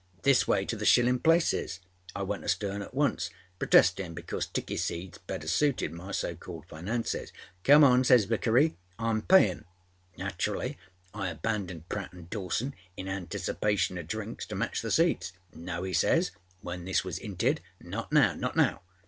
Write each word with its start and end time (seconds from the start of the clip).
This 0.23 0.47
way 0.47 0.65
to 0.65 0.75
the 0.75 0.83
shillinâ 0.83 1.21
places!â 1.21 1.79
I 2.15 2.23
went 2.23 2.43
astern 2.43 2.81
at 2.81 2.95
once, 2.95 3.29
protestinâ 3.59 4.15
because 4.15 4.47
tickey 4.47 4.75
seats 4.77 5.19
better 5.19 5.47
suited 5.47 5.93
my 5.93 6.11
so 6.11 6.33
called 6.33 6.65
finances. 6.67 7.31
âCome 7.63 7.83
on,â 7.83 8.07
says 8.07 8.25
Vickery, 8.25 8.77
âIâm 8.97 9.21
payinâ.â 9.27 9.63
Naturally 10.17 10.75
I 11.13 11.29
abandoned 11.29 11.87
Pratt 11.87 12.13
and 12.13 12.27
Dawson 12.31 12.73
in 12.97 13.07
anticipation 13.07 13.95
oâ 13.97 14.07
drinks 14.07 14.47
to 14.47 14.55
match 14.55 14.81
the 14.81 14.89
seats. 14.89 15.33
âNo,â 15.55 15.85
he 15.85 15.93
says, 15.93 16.31
when 16.61 16.85
this 16.85 17.03
was 17.03 17.19
âintedâânot 17.19 18.11
now. 18.11 18.33
Not 18.33 18.55
now. 18.55 18.81